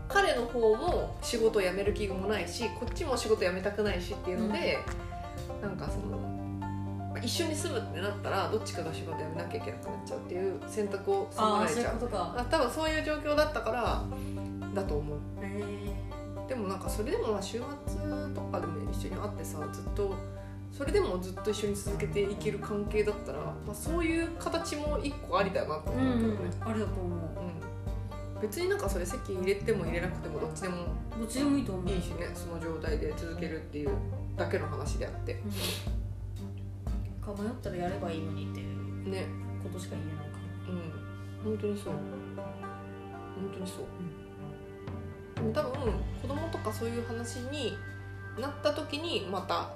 [0.08, 4.78] 彼の方も仕事を辞める気もないしこっちも仕事辞めたくないしっていうので、
[5.62, 11.94] なんかそのまあ一緒に住むってなったらどっちかが仕事辞めなきゃいけなくなっちゃうっていう選択を迫られちゃう。
[11.98, 12.34] ことか。
[12.36, 14.04] あ多分そういう状況だったから
[14.74, 15.18] だと思う。
[15.37, 15.37] へ
[16.48, 17.96] でもなんかそれでもまあ週末
[18.34, 20.14] とかでも一緒に会ってさずっと
[20.72, 26.68] それでもずっと一緒に続けていける関係だったら、まあ、そういう形も一個ありだなと思うけどね、ん。
[26.68, 27.18] あれだと思う
[28.36, 28.40] うん。
[28.40, 30.76] 別になんかそれ席入れても入れなくてもどっちでも
[31.18, 31.90] どっちでもいいと思う。
[31.90, 33.90] いいしねその状態で続けるっていう
[34.36, 35.42] だけの話であって。
[37.26, 37.36] うん。
[37.36, 38.64] か迷ったらやればいいのにってい
[39.06, 39.26] うね。
[39.62, 40.72] ことしか言えないから。
[40.72, 41.56] うん。
[41.56, 41.92] 本当にそう。
[41.92, 43.86] 本当にそう、で
[45.48, 47.76] も多分子供とかそういう話に
[48.38, 49.70] なった時にまた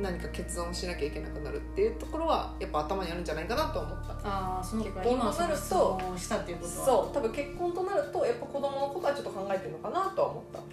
[0.00, 4.12] 何か決断をしなきゃいけなくなるっていうところはやっぱ頭にあるんじゃないかなとは思った。
[4.28, 10.58] ああその結婚今となるとしたっていうことはそう多分結婚となるとやっぱ子供のことはちょっと考えてるのかなとは思った。
[10.58, 10.66] うん。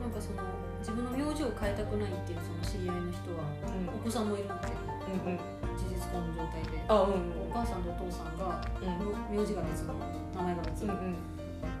[0.00, 0.42] なんかその
[0.80, 3.40] 自分の名字を変えたくないっていうその知り合いの人は
[3.88, 5.38] お子さんもいるんだけどうんうん。
[5.76, 6.84] 事実婚の状態で。
[6.88, 9.36] あうんお母さんとお父さんがうん。
[9.36, 9.94] 名字が別の
[10.34, 11.14] 名前が別の、うんうん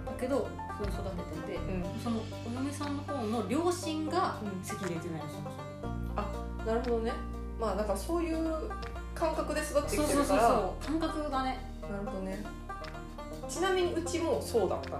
[0.06, 2.00] だけどそれを育てててうん。
[2.02, 4.64] そのお嫁さんの方の両親がうん。
[4.64, 7.12] 籍入れてないのそもそもなるほどね。
[7.60, 8.70] まあだからそういう
[9.14, 10.84] 感覚で育ってきそうそうそうてるからそう。
[10.84, 11.58] 感覚だね。
[11.82, 12.44] なるほどね。
[13.48, 14.96] ちなみにうちもそうだったの。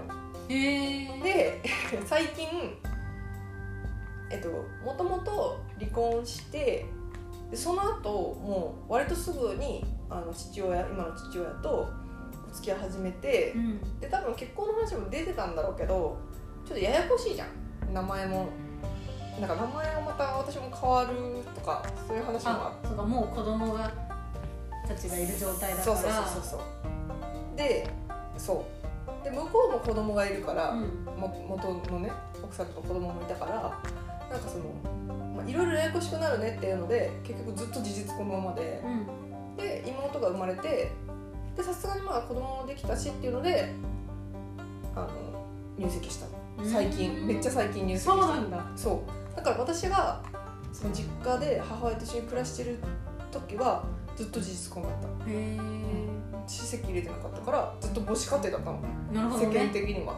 [0.47, 1.61] へえで
[2.05, 2.47] 最近
[4.29, 4.49] えっと
[4.83, 6.85] もともと離婚して
[7.55, 11.87] でその後もう割とすぐにあの父親今の父親と
[12.49, 13.99] お付き合い始めてうん。
[14.01, 16.17] で多分結婚の話も出てたんだろうけど
[16.67, 17.93] ちょっとややこしいじゃん。
[17.93, 18.49] 名前も。
[19.39, 21.15] なんか名前をまた私も変わる
[21.53, 23.91] とかそういう話もああそうかもう子供が
[24.85, 25.83] たちがいる状態だから。
[25.83, 27.89] そうそうそうそうで
[28.37, 28.65] そ
[29.21, 29.23] う。
[29.23, 31.05] で向こうも子供がいるから、うん。
[31.17, 32.11] も元のね
[32.43, 33.53] 奥さんと子供もいたから
[34.29, 34.65] なんかその
[35.07, 38.81] まあいろいろややこしくなるねっていうので結局ずっと事実婚のままで。
[38.83, 39.25] うん。
[39.55, 40.91] で妹が生まれて
[41.55, 43.73] でさすがにまあ子供もできたしっていうので
[44.95, 45.09] あの
[45.77, 46.25] 入籍した。
[46.61, 47.25] の最近。
[47.25, 48.11] めっちゃ最近入籍した。
[48.11, 48.65] そうなんだ。
[48.75, 49.03] そ
[49.33, 49.35] う。
[49.35, 50.21] だから私が
[50.71, 52.79] その実家で母親と一緒に暮らしてる
[53.31, 55.07] 時はずっと事実婚だった。
[55.07, 55.57] へえ
[56.47, 58.79] 私籍入れてなかったからずっと母子家庭だったの。
[59.11, 59.59] 世なるほどね。
[59.59, 60.15] 間的には。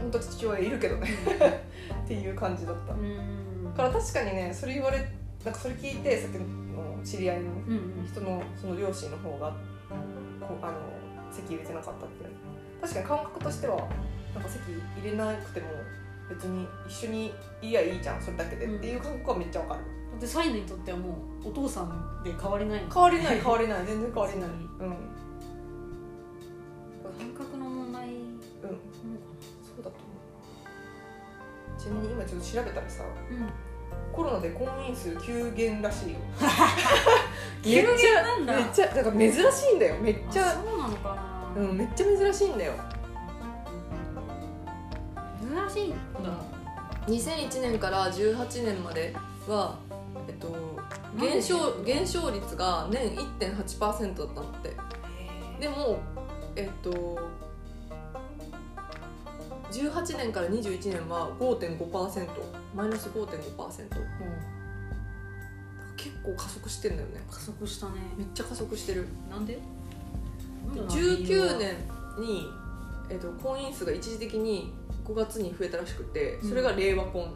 [0.00, 1.08] 本当は父親いるけどね。
[2.04, 2.94] っていう感じだった。
[2.94, 3.00] うん。
[3.16, 4.98] だから確かにねそれ言われ
[5.44, 7.50] なんかそれ聞いてさっきの知り合いの
[8.06, 9.50] 人のその両親の方が
[10.40, 10.78] こうあの
[11.30, 12.24] 籍入れてなかったって
[12.80, 13.76] 確かに感覚としては
[14.34, 14.62] なんか籍
[15.00, 15.66] 入れなくても
[16.28, 17.26] 別に一緒に
[17.60, 18.76] いりゃいいじゃんそれだけで、うん。
[18.76, 19.80] っていう感覚はめっちゃわかる。
[20.12, 23.86] だってサイヌにとってはもうお父さんで変わりないの変わりない変わりない。
[23.86, 24.48] 全然変わりない。
[24.80, 25.11] うん
[31.82, 33.52] ちなみに今ちょっと調べたらさな
[34.12, 36.18] コロナで婚姻数急減らしいよ。
[37.64, 37.86] 急減
[38.22, 38.56] なんだ。
[38.56, 39.36] めっちゃだから珍し
[39.72, 39.94] いんだよ。
[40.00, 41.14] めっちゃあそうなのか
[41.56, 42.74] な、うんめっちゃ珍しいんだよ。
[45.40, 45.88] 珍しい。
[45.88, 45.96] んだ
[47.08, 49.16] 2001年から18年まで
[49.48, 49.78] は
[50.28, 50.54] えっと
[51.18, 54.76] 減少減少率が年1.8%だったのって。
[55.58, 55.98] でも
[56.54, 57.18] えっと
[59.72, 62.28] 18年から21年は5.5%
[62.74, 63.88] マイナス5.5%
[65.96, 67.22] 結構加速してんだよね。
[67.30, 67.92] 加速したね。
[68.16, 69.06] めっちゃ加速してる。
[69.30, 69.58] なんで
[70.74, 71.76] ？19年
[72.18, 72.46] に、
[73.08, 74.72] えっと婚姻数が一時的に
[75.04, 77.32] 5月に増えたらしくてそれが令和婚、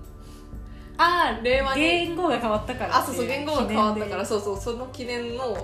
[0.99, 1.81] ああ令和に。
[1.81, 2.96] 言語が変わったから。
[2.96, 4.25] あそうそう言語が変わったから。
[4.25, 5.57] そそうそうその記念のう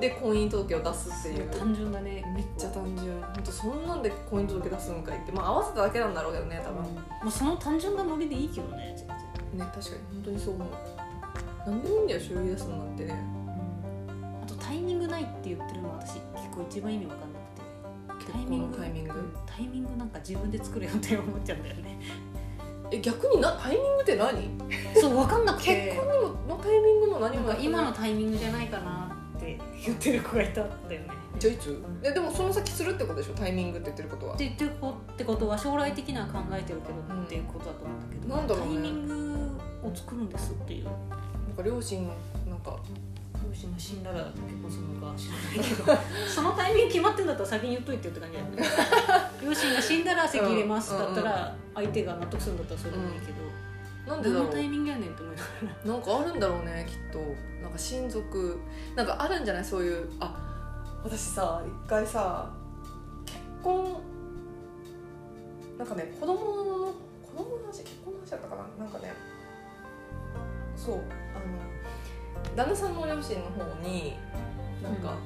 [0.00, 1.50] で婚姻届を出すっていう。
[1.50, 2.22] 単純だね。
[2.34, 3.20] めっちゃ単純。
[3.20, 5.32] 本当そんなんで婚姻届出すんかいって。
[5.32, 9.16] まあ合わせただけなんだろうけどね多分、まあその単純なノリでいいけどね全然。
[9.66, 11.70] ね確かに本当にそう思う。
[11.70, 13.04] なんでもいいんだよ書類出すのなんて。
[13.04, 13.14] ね
[14.42, 16.20] あとタイミングないって言ってるの私結
[16.54, 18.32] 構一番意味わかんなくて。
[18.32, 19.14] タイミングタイミング。
[19.14, 19.32] うん。
[19.46, 21.98] タイミングなんか自分で作れよって思っちゃうんだよね。
[22.90, 24.50] え逆になタイミングって何？
[25.00, 29.15] そうわかんなく結て婚にものタイミングも何も今のタイミングじゃないかな
[29.54, 31.08] って言ってる子がいたんだよね。
[31.38, 31.82] じゃあいつ？
[32.02, 33.34] えでもその先するってことでしょ？
[33.34, 34.34] タイミングって言ってることは。
[34.34, 38.74] って言ってる子ってことは将来的には考えてるけどっていうことだと思うんだけど、なんだろうね。
[38.74, 40.84] タイミングを作るんですっていう。
[40.84, 40.94] なん
[41.56, 42.08] か両親
[42.48, 42.76] なんか。
[43.46, 45.84] 両親が死んだら結婚するのか知らないけど。
[46.28, 48.62] そのタイミング決まってんだったら先に言っといてって感じだよね。
[49.44, 53.32] 両親が死んだら籍入れますうんだったら相手が納得するんだったらそれでもいいけど、
[54.06, 54.50] なんでだろう。
[54.50, 55.48] タイミングやねんって思いなが
[55.84, 55.92] ら。
[55.92, 57.18] なんかあるんだろうねきっと。
[57.62, 58.58] なんか親族。
[58.94, 59.64] なんかあるんじゃない？
[59.64, 62.50] そういうあ私さ一回さ
[63.24, 64.00] 結婚
[65.78, 66.42] なんかね子供の
[67.22, 68.84] 子供の話結婚の話だったかな？
[68.84, 69.12] なんかね
[70.76, 71.04] そうあの
[72.54, 74.14] 旦那さんの両親の方に
[74.82, 75.16] なんか、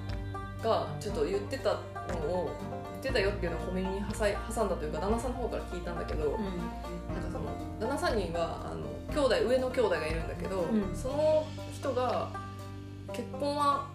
[0.62, 1.78] がちょっと言ってたの
[2.18, 2.69] を言
[3.00, 6.38] ってたよっていうのを小耳に挟んだというか旦那さんの方から聞いたんだけど、なんか
[7.32, 7.46] その
[7.80, 10.94] 旦那さんにはあの兄弟上の兄弟がいるんだけど、うん。
[10.94, 12.30] その人が
[13.12, 13.88] 結婚は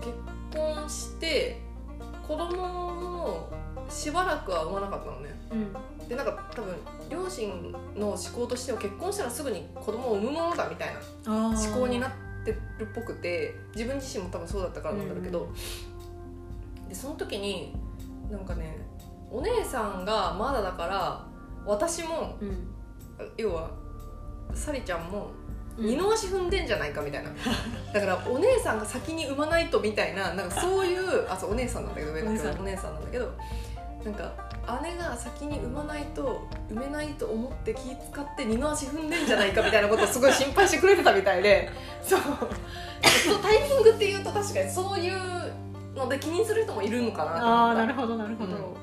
[0.00, 0.14] 結
[0.56, 1.60] 婚して
[2.26, 3.50] 子供も
[3.90, 5.30] しばらくは産まなかったのね。
[5.50, 6.08] うん。
[6.08, 6.76] でなんか多分
[7.10, 12.10] 両親の思考としては結婚したらすぐに子供を産むものだみたいな思思考になっ
[12.44, 15.52] てるっぽくて自分自身も多分そうだったからなんだろうけど、
[16.92, 17.74] でその時に
[18.30, 18.76] なんかね
[19.30, 21.26] お姉さんがまだだから
[21.64, 22.68] 私もうん。
[23.36, 23.70] 要は
[24.52, 25.30] サリちゃんも
[25.78, 25.86] うん。
[25.86, 27.30] 二の足踏んでんじゃないかみたいな。
[27.94, 32.38] だからお姉さんが先に産まないとみたいななんかそういうあそうお姉さんなんだけど上のお姉
[32.76, 33.32] さんなんだけど
[34.04, 34.34] なんか
[34.82, 41.70] 姉が先に産まないと産めないと思って気使って二の足踏んでんじゃないかみたいなことをすごい心配してくれてたみたいで
[42.02, 42.20] そう。
[43.24, 45.51] そうタイミングっていうと確かにそういう
[45.94, 48.76] ので気にする人もいるのかなと思ああなるほどなるほど、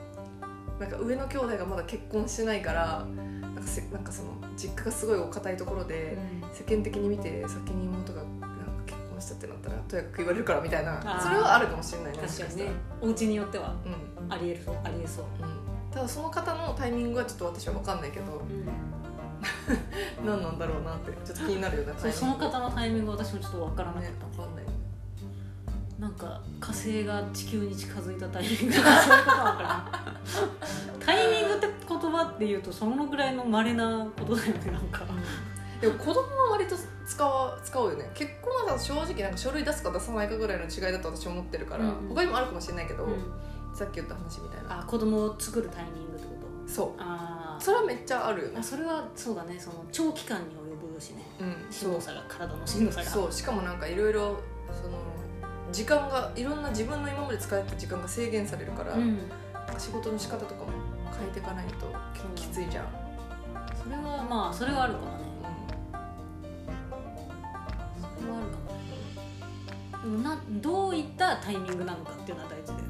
[0.79, 3.05] なんか上の兄弟がまだ結婚してないから
[3.41, 6.17] なんかせなんかその実家がすごいお堅いところで、
[6.51, 8.47] 世間的に見て先に妹がなんか
[8.85, 12.71] 結婚したってなったらとやかく言われるからみたいなそれはあるかもしれないね確かにね。
[13.01, 13.83] お家によってはかし
[14.29, 18.41] たらありえるそうありえそう、うん、うん、ただその方のタイミングはちょっと私は分かんないけど
[20.25, 24.38] 何なんだろうなってちょっと気になるよねその方のタイミング私もちょっとわからなかっねた、分かん
[25.99, 28.75] なんか火星が地球に近づいたタイミング。
[28.75, 31.05] と かそういうことなのかな。
[31.05, 35.01] タイミングって言葉っていうとそのぐらいの稀なことだよねなんか。
[35.81, 38.09] でも子供は割と使わ使うよね。
[38.13, 42.07] 結婚はさ正直なんか書類出すか出さないかぐらいの違いだと私は思ってるから、うん。
[42.09, 43.33] 他にもあるかもしれないけど、うん。
[43.73, 44.79] さっき言った話みたいな。
[44.79, 46.33] あ子供を作るタイミングってこ
[46.65, 46.71] と？
[46.73, 46.89] そう。
[46.97, 47.61] あー。
[47.63, 48.57] それはめっちゃあるよね。
[48.59, 51.71] あそれはそうだねその長期間に及ぶしねうん。
[51.71, 53.09] しんどさが体のしんどさが。
[53.09, 53.31] そう。
[53.31, 54.39] しかもなんかいろいろ
[54.71, 54.97] その
[55.71, 59.19] 時間がいろんな自分の今まで使えた時間が制限されるから、うん。
[59.77, 60.71] 仕事の仕方とかも
[61.17, 61.93] 変えていかないと
[62.35, 62.87] きついじゃん、
[63.81, 65.11] それはまあそれはあるかもね。
[67.97, 68.57] うそれはあるか
[69.97, 72.89] もでもなどういったタイミングなのかっていうのは大事だよね。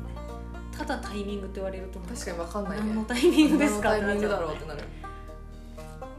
[0.76, 2.84] ただタイミングって言われるとん、確かに分かんないね。
[2.88, 3.89] 何のタイミングですか？
[3.89, 4.80] 何のタイミングだろうっててなる。
[4.80, 4.88] タイ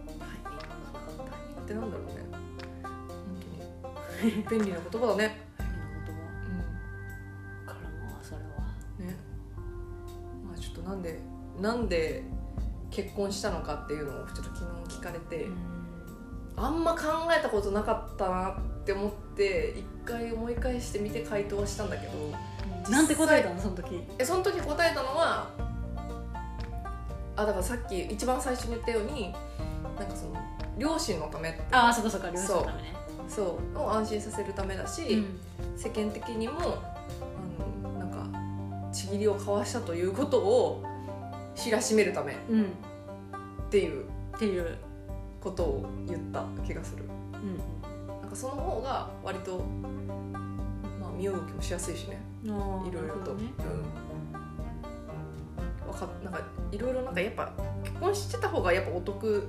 [0.07, 2.13] ミングってなんだろうね。
[4.21, 4.61] 本当に。
[4.61, 5.41] 便利な言葉だね、
[10.91, 11.21] なんで
[11.61, 12.25] なんで
[12.91, 15.47] 結婚したのかっていうのをちょっと昨日聞かれて、
[16.57, 24.03] あんま考えたことなかったなって思って一回思い返してみて回答はしたんだけどなんて答えたのその時？
[24.19, 25.49] えその時答えたのは
[27.37, 29.33] あだからさっき一番最初に言ったように
[29.97, 30.35] なんかその
[30.77, 32.95] 両親のためああそっかそっか両親のためね。
[33.29, 33.79] そう。
[33.79, 35.41] を安心させるためだし、うん。
[35.77, 36.83] 世間的にも
[38.93, 40.85] ちぎりを交わしたということを
[41.55, 42.67] 知らしめるためっうん。
[43.71, 44.05] ていう
[44.37, 44.77] っていう
[45.41, 47.05] ことを言った気がする。
[47.35, 47.57] うん。
[48.21, 49.59] なんかその方が割と、
[51.01, 52.21] まあ、身動きもしやすいしね。
[52.43, 52.57] いいろ
[53.05, 53.53] いろと、ね。
[53.59, 53.63] う
[55.87, 55.89] ん。
[55.89, 56.41] わかなんか
[56.73, 57.53] いろいろなんかやっぱ
[57.85, 59.49] 結婚してた方がやっぱお得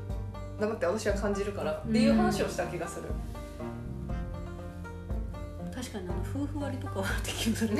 [0.59, 3.07] だなって私は感じるからっていう話をした気がする、
[5.81, 7.71] 確かにあの夫婦割とかはできるそれ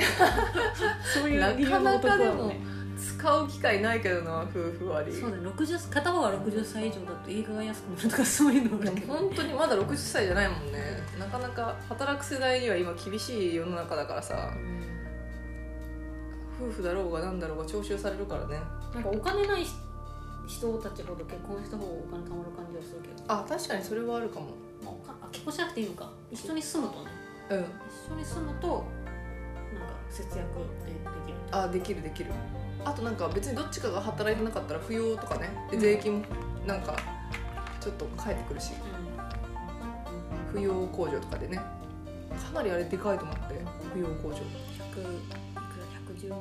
[1.14, 2.60] そういう理由なかなの男はかでもね
[2.98, 5.12] 使う機会ないけどな夫婦割。
[5.12, 5.48] そうだね。
[5.48, 10.78] 60片方が60歳以上だと映画が安くなるとかそういうのあでもるけど本当にまだ60歳じゃないもんね。
[11.18, 14.52] なかなか働く世代には今厳しい世の中だからさ。
[16.60, 18.60] 夫婦だろうがなんだろうが徴収されるからね。
[18.94, 19.64] なんかお金ない
[20.46, 24.46] 人たちほど結婚した方がお金貯まる感じはするけど、あ確かにそれはあるかも。
[24.84, 26.10] まあ結婚しなくていいのか。
[26.30, 27.21] 一緒に住むとね
[27.56, 27.64] うん。
[27.64, 30.48] 一緒に住むとなんか節約
[30.86, 32.30] でできるあできるできる。
[32.84, 35.50] あとなんか別にどっちかが働いてなかったら扶養とかね。
[35.70, 36.24] で税金も
[36.66, 36.96] なんか
[37.80, 38.72] ちょっと返ってくるし。
[40.52, 41.56] 扶養控除とかでね。
[41.56, 41.64] か
[42.54, 43.42] なりあれでかいと思って。
[43.94, 44.42] 扶養控除
[44.78, 45.68] 100いくら
[46.14, 46.40] ？110万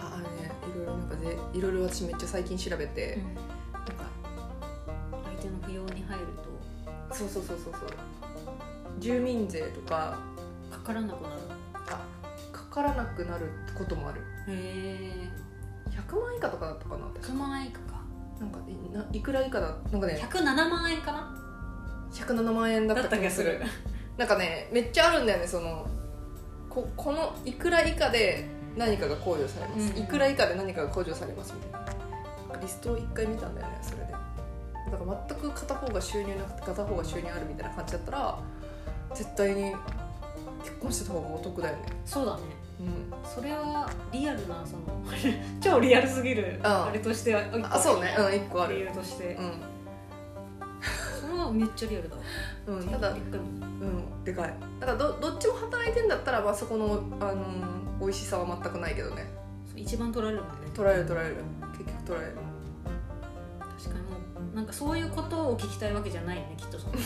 [0.00, 4.04] ああれねいろいろなんかでいろいろ私めっちゃ最近調べて、け、なんか
[5.24, 6.26] 相手の扶養に入る
[7.12, 8.17] そうそうそうそうそう
[8.98, 10.18] 住民税とか
[10.70, 11.34] とかからなくなる
[11.74, 11.78] あ
[12.52, 13.46] かからなくなる
[13.76, 14.20] こともある。
[14.48, 15.28] へえ。
[15.90, 17.26] 100万以下とかだったかな確か。
[17.28, 17.98] 100万円以下か。
[18.40, 21.34] なんかいないくら以下だなんかね107万円かな
[22.12, 23.60] ？107万円だったた気がする。
[24.16, 25.86] なんかねめっちゃあるんだよねその
[26.68, 30.02] ここのいくら以下で何かが控除されます、うん。
[30.02, 31.88] いくら以下で何かが控除されますみたいな。
[32.60, 34.12] リストを一回見たんだよねそれで。
[34.12, 34.18] だ
[34.96, 38.38] から全く片方が収入なくて片方が収入あるみたいな感じだったら
[39.18, 39.74] 絶対に
[40.62, 41.82] 結婚してた方がお得だよね。
[42.06, 42.42] そうだね。
[42.80, 43.28] うん。
[43.28, 45.02] それはリアルなその
[45.60, 46.60] 超リアルすぎる。
[46.62, 48.14] ああれとしては一個あそうね。
[48.16, 49.34] うん一個あ理る由として。
[49.34, 49.52] うん。
[51.20, 52.22] それはめっちゃリアルだわ。
[52.68, 54.54] うん、ただ一回もうんでかい。
[54.78, 59.26] だからどどっちも働いてんだったら、まあ、そこの、あのー美味しさは全くないけどね。
[59.66, 60.68] そう一番取られるもんね。
[60.72, 61.36] 取られる取られる。
[61.72, 62.36] 結局取られる
[64.58, 67.04] なんかそういうことを聞きたいわけじゃないねきっとその友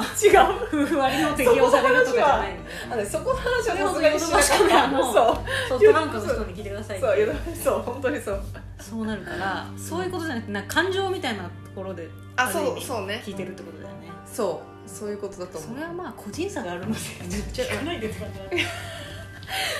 [0.00, 0.46] 達は。
[0.48, 0.84] 違う。
[0.84, 2.54] 夫婦割の適用されるとかじゃない
[2.88, 3.04] のね。
[3.04, 5.38] そこの話はさすがにしなかそう。
[5.68, 5.80] そう。
[5.80, 7.16] トランクの人に聞いてくださいそう
[7.62, 8.42] そう本当にそう。
[8.80, 13.22] そうなるからそういうことじゃなくてなんか感情みたいなところであそうそうね。
[13.22, 14.10] 聞いてるってことだよね。
[14.24, 14.88] そう。
[14.88, 16.98] そういうことだと思そうれはまあ個人差があるので
[17.30, 18.64] めっちゃないでって感じ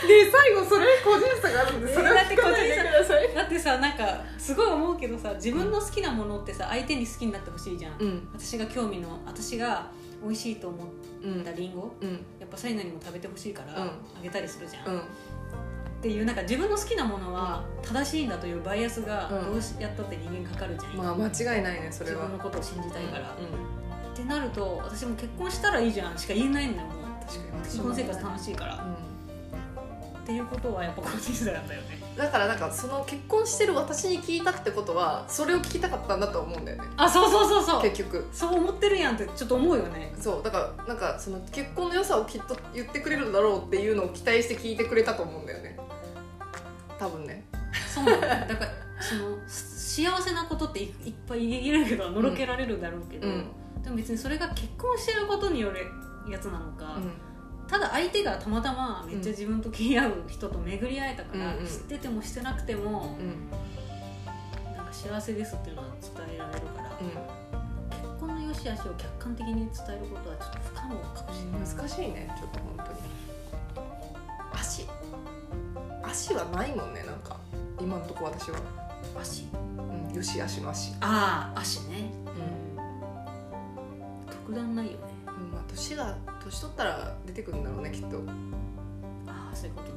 [0.06, 8.28] で最後それ個人差があるんでそれはえーだって聞かないでくださいだってさなんかすごい思うけどさ自分の好きなものってさ相手に好きになってほしいじゃん、うん。
[8.32, 9.86] 私が興味の私が
[10.22, 10.76] 美味しいと思
[11.22, 12.10] うんったリンゴうん。
[12.38, 13.88] やっぱサイナにも食べてほしいからうん。
[13.88, 13.92] あ
[14.22, 15.02] げたりするじゃん、っうん。
[16.02, 19.52] ていうなんか自分の好きなものは正しいんだというバイアスがうん。
[19.52, 22.22] どうしやったって人間かかるじゃん、まあ間違いないねそれは。
[22.22, 24.12] 自分のことを信じたいから、うん。
[24.12, 26.96] ってなると私も結婚したらいいじゃんしか言えないんだよもう。
[27.26, 27.62] 確かに。
[27.64, 28.78] 結婚生活楽しいから、う
[30.24, 32.00] っていうことはやっぱ個人差なんだよね。
[32.14, 36.88] んだからなんかその結婚してる私に聞いたってことはそれを聞きたかったんだと思うんだよね。
[36.96, 37.82] あそうそうそうそう。
[37.82, 38.26] 結局。
[38.32, 40.14] そう思ってるやんってちょっと思うよね。
[40.18, 45.78] そうだからなんかその結婚の良さをきっと言ってくれるだろうっていうのを期待して聞いてくれたと思うんだよね。
[46.98, 47.44] 多分ね。
[47.92, 48.40] そうなんだ。
[48.40, 48.70] よだから
[49.00, 53.46] その幸せなことっていいっぱい言えるけどのろけられるだろうけど、うん。
[53.82, 55.86] でも別にそれが結婚してることによる
[56.30, 56.96] やつなのか、
[57.68, 61.66] ただ相手がたまたまめっちゃ自分と気に合う人と巡り会えたから、うんうん。
[61.66, 63.26] 知っててもしてなくてもうん。
[63.26, 63.50] うん
[64.76, 66.92] なんか幸せですっていうのは伝えられるから、う
[67.90, 72.98] 結婚の良し悪しを客観的に伝えることはちょっと不可能かもしれない、ん難しいねちょっと本当に。
[74.52, 74.86] 足。
[76.02, 77.36] 足はないもんねなんか。
[77.80, 78.58] 今のとこ私は、
[79.20, 79.46] 足？
[79.52, 80.92] うん、よし足の足。
[81.00, 82.12] ああ足ね。
[84.30, 84.98] 特段ないよね。
[85.08, 85.13] うん
[85.54, 88.18] まあ年が年取ったら出てくるんだろうねきっと。
[88.18, 88.28] うん
[89.26, 89.94] ああそういうことね。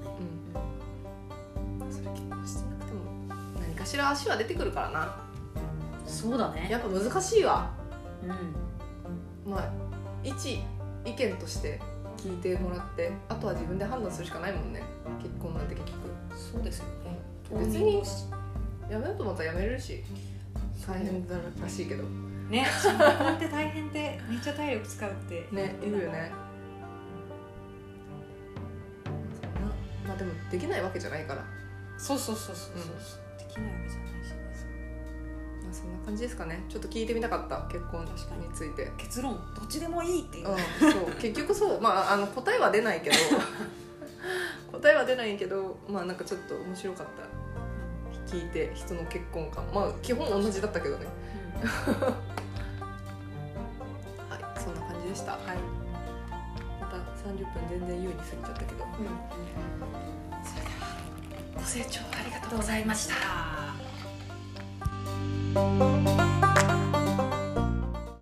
[1.91, 2.99] それ結婚してなくても
[3.59, 5.15] 何かしら足は出てくるからな。
[6.05, 6.67] そうだね。
[6.69, 7.71] やっぱ難しいわ。
[8.23, 9.51] うん。
[9.51, 9.71] まあ
[10.23, 10.59] 一
[11.05, 11.79] 意見として
[12.17, 14.81] 聞いてもらってあとは自分で判断するしかないもんね。
[15.21, 15.97] 結婚なんて結局。
[16.35, 17.19] そうですよね。
[17.51, 18.03] 別に
[18.89, 20.03] やめようと思ったらやめれるし
[20.85, 22.03] 大変だらしいけど
[22.49, 26.31] ね 新婚って大変でめっちゃ体力使うってねいるよね。
[30.07, 31.47] まあでもできないわけじゃないから、ま
[31.97, 34.31] そうそうそうそうそう、うんできないわけじゃないし
[35.69, 36.63] あ、そんな感じですかね。
[36.69, 38.11] ちょっと聞いてみたかった結婚に。
[38.53, 38.89] ついて。
[38.97, 41.11] 結論どっちでもいいっていう、うん、そう。
[41.19, 41.81] 結局そう。
[41.81, 43.15] まああの答えは出ないけど。
[44.79, 48.31] 答えは出ないけどまあなんかちょっと面白かった。
[48.31, 49.65] 聞いて人の結婚観。
[49.73, 51.05] まあ基本同じだったけどね。
[51.57, 52.36] はい
[57.27, 58.85] 30分全然優に過ぎちゃったけど。
[58.85, 59.05] うん。
[60.43, 60.95] それでは
[61.55, 63.15] ご清聴ありがとうございました